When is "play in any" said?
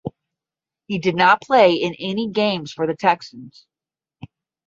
1.43-2.27